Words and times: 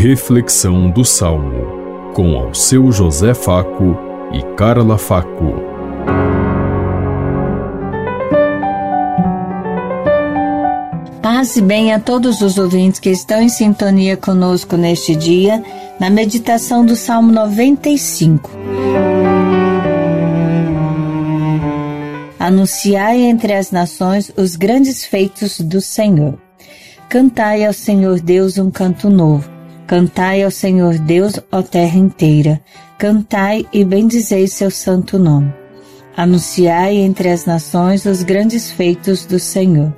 Reflexão 0.00 0.88
do 0.88 1.04
Salmo, 1.04 2.12
com 2.14 2.36
ao 2.38 2.54
seu 2.54 2.92
José 2.92 3.34
Faco 3.34 3.98
e 4.32 4.40
Carla 4.54 4.96
Faco. 4.96 5.54
Paz 11.20 11.56
e 11.56 11.60
bem 11.60 11.92
a 11.92 11.98
todos 11.98 12.40
os 12.42 12.58
ouvintes 12.58 13.00
que 13.00 13.10
estão 13.10 13.42
em 13.42 13.48
sintonia 13.48 14.16
conosco 14.16 14.76
neste 14.76 15.16
dia, 15.16 15.60
na 15.98 16.08
meditação 16.08 16.86
do 16.86 16.94
Salmo 16.94 17.32
95. 17.32 18.52
Anunciai 22.38 23.22
entre 23.22 23.52
as 23.52 23.72
nações 23.72 24.30
os 24.36 24.54
grandes 24.54 25.04
feitos 25.04 25.58
do 25.58 25.80
Senhor. 25.80 26.38
Cantai 27.08 27.64
ao 27.64 27.72
Senhor 27.72 28.20
Deus 28.20 28.58
um 28.58 28.70
canto 28.70 29.10
novo. 29.10 29.57
Cantai 29.88 30.42
ao 30.42 30.50
Senhor 30.50 30.98
Deus, 30.98 31.40
ó 31.50 31.62
terra 31.62 31.96
inteira. 31.96 32.60
Cantai 32.98 33.66
e 33.72 33.82
bendizei 33.86 34.46
seu 34.46 34.70
santo 34.70 35.18
nome. 35.18 35.50
Anunciai 36.14 36.96
entre 36.96 37.30
as 37.30 37.46
nações 37.46 38.04
os 38.04 38.22
grandes 38.22 38.70
feitos 38.70 39.24
do 39.24 39.38
Senhor. 39.38 39.90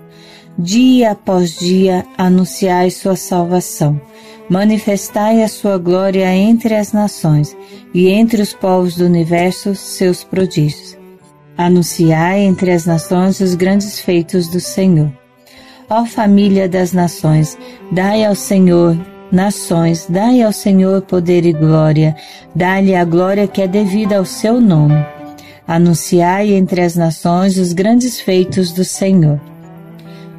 Dia 0.56 1.10
após 1.10 1.58
dia 1.58 2.06
anunciai 2.16 2.88
sua 2.92 3.16
salvação. 3.16 4.00
Manifestai 4.48 5.42
a 5.42 5.48
sua 5.48 5.76
glória 5.76 6.32
entre 6.36 6.76
as 6.76 6.92
nações 6.92 7.56
e 7.92 8.06
entre 8.10 8.40
os 8.40 8.52
povos 8.52 8.94
do 8.94 9.04
universo 9.04 9.74
seus 9.74 10.22
prodígios. 10.22 10.96
Anunciai 11.58 12.42
entre 12.42 12.70
as 12.70 12.86
nações 12.86 13.40
os 13.40 13.56
grandes 13.56 13.98
feitos 13.98 14.46
do 14.46 14.60
Senhor. 14.60 15.12
Ó 15.88 16.06
família 16.06 16.68
das 16.68 16.92
nações, 16.92 17.58
dai 17.90 18.24
ao 18.24 18.36
Senhor, 18.36 18.96
nações, 19.30 20.06
dai 20.08 20.42
ao 20.42 20.52
Senhor 20.52 21.02
poder 21.02 21.46
e 21.46 21.52
glória, 21.52 22.16
dai-lhe 22.54 22.94
a 22.94 23.04
glória 23.04 23.46
que 23.46 23.62
é 23.62 23.68
devida 23.68 24.18
ao 24.18 24.24
seu 24.24 24.60
nome. 24.60 25.04
Anunciai 25.66 26.52
entre 26.52 26.80
as 26.80 26.96
nações 26.96 27.56
os 27.56 27.72
grandes 27.72 28.20
feitos 28.20 28.72
do 28.72 28.84
Senhor. 28.84 29.40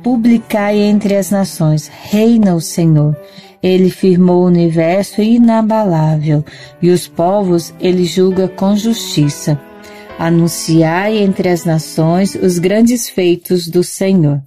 Publicai 0.04 0.78
entre 0.78 1.16
as 1.16 1.32
nações, 1.32 1.90
reina 2.04 2.56
o 2.56 2.60
Senhor. 2.60 3.16
Ele 3.64 3.90
firmou 3.90 4.44
o 4.44 4.48
universo 4.48 5.22
inabalável, 5.22 6.44
e 6.82 6.90
os 6.90 7.08
povos 7.08 7.74
ele 7.80 8.04
julga 8.04 8.48
com 8.48 8.76
justiça. 8.76 9.60
Anunciai 10.18 11.20
entre 11.20 11.50
as 11.50 11.64
nações 11.66 12.36
os 12.36 12.60
grandes 12.60 13.10
feitos 13.10 13.68
do 13.68 13.84
Senhor. 13.84 14.42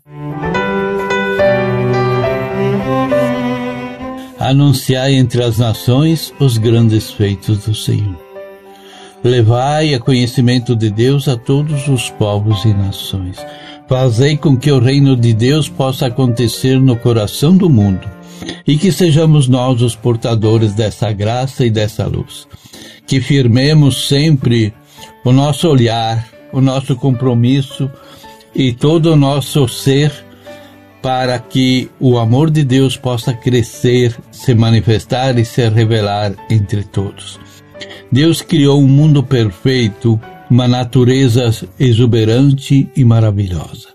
Anunciai 4.44 5.14
entre 5.14 5.42
as 5.42 5.58
nações 5.58 6.32
os 6.38 6.58
grandes 6.58 7.10
feitos 7.10 7.64
do 7.64 7.74
Senhor. 7.74 8.14
Levai 9.22 9.94
a 9.94 9.98
conhecimento 9.98 10.76
de 10.76 10.90
Deus 10.90 11.28
a 11.28 11.36
todos 11.36 11.88
os 11.88 12.10
povos 12.10 12.62
e 12.66 12.74
nações. 12.74 13.38
Fazei 13.88 14.36
com 14.36 14.54
que 14.54 14.70
o 14.70 14.78
reino 14.78 15.16
de 15.16 15.32
Deus 15.32 15.66
possa 15.66 16.06
acontecer 16.06 16.78
no 16.78 16.94
coração 16.94 17.56
do 17.56 17.70
mundo 17.70 18.06
e 18.66 18.76
que 18.76 18.92
sejamos 18.92 19.48
nós 19.48 19.80
os 19.80 19.96
portadores 19.96 20.74
dessa 20.74 21.10
graça 21.10 21.64
e 21.64 21.70
dessa 21.70 22.06
luz. 22.06 22.46
Que 23.06 23.22
firmemos 23.22 24.08
sempre 24.08 24.74
o 25.24 25.32
nosso 25.32 25.68
olhar, 25.68 26.28
o 26.52 26.60
nosso 26.60 26.94
compromisso 26.96 27.90
e 28.54 28.74
todo 28.74 29.12
o 29.12 29.16
nosso 29.16 29.66
ser 29.66 30.12
para 31.04 31.38
que 31.38 31.90
o 32.00 32.16
amor 32.16 32.50
de 32.50 32.64
Deus 32.64 32.96
possa 32.96 33.34
crescer, 33.34 34.18
se 34.30 34.54
manifestar 34.54 35.38
e 35.38 35.44
se 35.44 35.68
revelar 35.68 36.32
entre 36.48 36.82
todos. 36.82 37.38
Deus 38.10 38.40
criou 38.40 38.80
um 38.80 38.88
mundo 38.88 39.22
perfeito, 39.22 40.18
uma 40.48 40.66
natureza 40.66 41.50
exuberante 41.78 42.88
e 42.96 43.04
maravilhosa. 43.04 43.88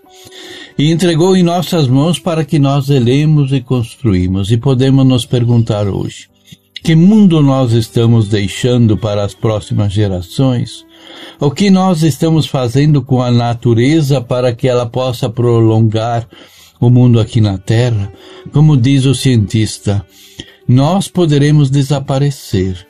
E 0.78 0.92
entregou 0.92 1.36
em 1.36 1.42
nossas 1.42 1.88
mãos 1.88 2.20
para 2.20 2.44
que 2.44 2.60
nós 2.60 2.88
elemos 2.88 3.52
e 3.52 3.60
construímos. 3.60 4.52
E 4.52 4.56
podemos 4.56 5.04
nos 5.04 5.26
perguntar 5.26 5.88
hoje: 5.88 6.28
que 6.80 6.94
mundo 6.94 7.42
nós 7.42 7.72
estamos 7.72 8.28
deixando 8.28 8.96
para 8.96 9.24
as 9.24 9.34
próximas 9.34 9.92
gerações? 9.92 10.86
O 11.40 11.50
que 11.50 11.70
nós 11.70 12.04
estamos 12.04 12.46
fazendo 12.46 13.02
com 13.02 13.20
a 13.20 13.32
natureza 13.32 14.20
para 14.20 14.54
que 14.54 14.68
ela 14.68 14.86
possa 14.86 15.28
prolongar 15.28 16.28
o 16.80 16.88
mundo 16.88 17.20
aqui 17.20 17.40
na 17.40 17.58
Terra, 17.58 18.10
como 18.52 18.76
diz 18.76 19.04
o 19.04 19.14
cientista, 19.14 20.04
nós 20.66 21.08
poderemos 21.08 21.68
desaparecer, 21.68 22.86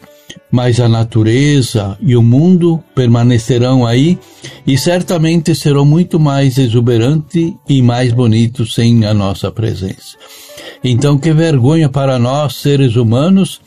mas 0.51 0.79
a 0.79 0.89
natureza 0.89 1.99
e 2.01 2.15
o 2.15 2.23
mundo 2.23 2.83
permanecerão 2.95 3.87
aí 3.87 4.19
e 4.67 4.79
certamente 4.79 5.55
serão 5.55 5.85
muito 5.85 6.21
mais 6.21 6.59
exuberantes 6.59 7.53
e 7.69 7.83
mais 7.83 8.13
bonitos 8.13 8.75
sem 8.75 9.05
a 9.05 9.13
nossa 9.13 9.51
presença. 9.51 10.17
Então, 10.85 11.19
que 11.19 11.33
vergonha 11.33 11.89
para 11.89 12.19
nós, 12.19 12.57
seres 12.57 12.97
humanos, 12.97 13.61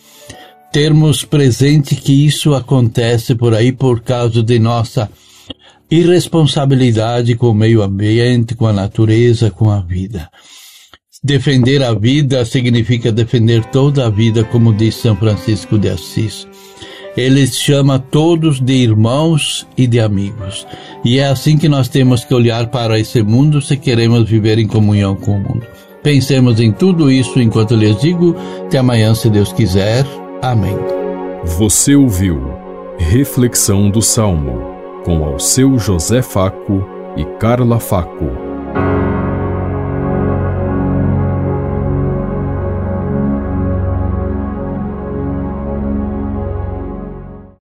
termos 0.72 1.24
presente 1.24 1.96
que 1.96 2.26
isso 2.26 2.56
acontece 2.56 3.36
por 3.36 3.54
aí 3.54 3.72
por 3.72 4.02
causa 4.02 4.42
de 4.42 4.58
nossa 4.58 5.10
irresponsabilidade 5.94 7.36
com 7.36 7.50
o 7.50 7.54
meio 7.54 7.84
ambiente, 7.84 8.56
com 8.56 8.66
a 8.66 8.74
natureza, 8.74 9.52
com 9.52 9.70
a 9.70 9.80
vida. 9.80 10.28
Defender 11.24 11.84
a 11.84 11.94
vida 11.94 12.44
significa 12.46 13.12
defender 13.12 13.64
toda 13.66 14.08
a 14.08 14.10
vida, 14.10 14.44
como 14.44 14.74
diz 14.74 14.96
São 14.96 15.16
Francisco 15.16 15.78
de 15.78 15.90
Assis. 15.90 16.48
Ele 17.16 17.46
chama 17.46 18.00
todos 18.00 18.60
de 18.60 18.74
irmãos 18.74 19.68
e 19.78 19.86
de 19.86 20.00
amigos. 20.00 20.66
E 21.06 21.20
é 21.20 21.28
assim 21.28 21.60
que 21.60 21.70
nós 21.70 21.88
temos 21.88 22.26
que 22.26 22.34
olhar 22.34 22.72
para 22.72 22.98
esse 22.98 23.22
mundo 23.22 23.62
se 23.62 23.78
queremos 23.78 24.28
viver 24.28 24.58
em 24.58 24.66
comunhão 24.66 25.16
com 25.16 25.38
o 25.38 25.40
mundo. 25.40 25.68
Pensemos 26.02 26.60
em 26.60 26.72
tudo 26.72 27.12
isso 27.12 27.40
enquanto 27.40 27.76
lhes 27.76 28.02
digo. 28.02 28.36
Até 28.66 28.80
amanhã, 28.80 29.14
se 29.14 29.30
Deus 29.30 29.54
quiser. 29.54 30.08
Amém. 30.42 30.76
Você 31.60 31.96
ouviu 31.96 32.42
Reflexão 32.98 33.92
do 33.92 34.02
Salmo 34.02 34.73
com 35.04 35.26
ao 35.26 35.38
seu 35.40 35.78
José 35.78 36.22
Faco 36.22 36.84
e 37.18 37.26
Carla 37.38 37.80
Faco. 37.80 38.30